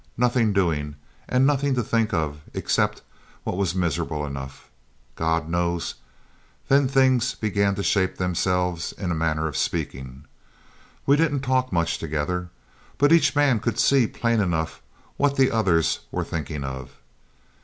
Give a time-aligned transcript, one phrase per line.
[0.17, 0.95] Nothing doing
[1.29, 3.03] and nothing to think of except
[3.43, 4.67] what was miserable enough,
[5.15, 5.93] God knows.
[6.69, 10.25] Then things began to shape themselves, in a manner of speaking.
[11.05, 12.49] We didn't talk much together;
[12.97, 14.81] but each man could see plain enough
[15.17, 16.93] what the others was thinking of.